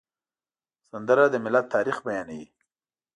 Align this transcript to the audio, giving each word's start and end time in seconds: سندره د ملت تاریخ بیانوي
سندره 0.89 1.25
د 1.29 1.35
ملت 1.45 1.65
تاریخ 1.75 1.97
بیانوي 2.05 2.45